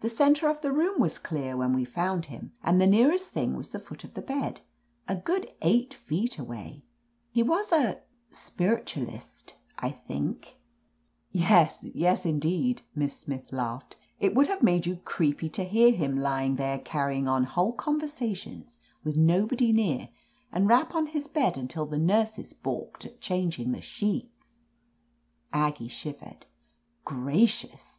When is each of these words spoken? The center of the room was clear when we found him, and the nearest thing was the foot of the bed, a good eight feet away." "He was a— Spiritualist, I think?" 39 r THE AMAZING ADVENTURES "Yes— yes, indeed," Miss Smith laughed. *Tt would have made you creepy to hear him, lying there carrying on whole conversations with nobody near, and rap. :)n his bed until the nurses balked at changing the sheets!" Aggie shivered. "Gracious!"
The 0.00 0.08
center 0.08 0.48
of 0.48 0.62
the 0.62 0.72
room 0.72 0.98
was 0.98 1.18
clear 1.18 1.58
when 1.58 1.74
we 1.74 1.84
found 1.84 2.24
him, 2.24 2.52
and 2.62 2.80
the 2.80 2.86
nearest 2.86 3.34
thing 3.34 3.54
was 3.54 3.68
the 3.68 3.78
foot 3.78 4.02
of 4.02 4.14
the 4.14 4.22
bed, 4.22 4.62
a 5.06 5.14
good 5.14 5.50
eight 5.60 5.92
feet 5.92 6.38
away." 6.38 6.86
"He 7.28 7.42
was 7.42 7.70
a— 7.70 8.00
Spiritualist, 8.46 9.52
I 9.78 9.90
think?" 9.90 10.56
39 11.34 11.34
r 11.34 11.34
THE 11.34 11.38
AMAZING 11.38 11.42
ADVENTURES 11.42 11.76
"Yes— 11.82 11.94
yes, 11.94 12.24
indeed," 12.24 12.82
Miss 12.94 13.14
Smith 13.20 13.52
laughed. 13.52 13.96
*Tt 14.22 14.32
would 14.34 14.46
have 14.46 14.62
made 14.62 14.86
you 14.86 14.96
creepy 14.96 15.50
to 15.50 15.64
hear 15.64 15.90
him, 15.90 16.16
lying 16.16 16.56
there 16.56 16.78
carrying 16.78 17.28
on 17.28 17.44
whole 17.44 17.74
conversations 17.74 18.78
with 19.04 19.18
nobody 19.18 19.70
near, 19.70 20.08
and 20.50 20.66
rap. 20.66 20.94
:)n 20.94 21.08
his 21.08 21.26
bed 21.26 21.58
until 21.58 21.84
the 21.84 21.98
nurses 21.98 22.54
balked 22.54 23.04
at 23.04 23.20
changing 23.20 23.72
the 23.72 23.82
sheets!" 23.82 24.64
Aggie 25.52 25.88
shivered. 25.88 26.46
"Gracious!" 27.04 27.90